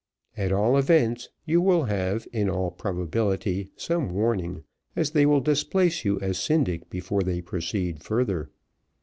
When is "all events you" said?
0.51-1.61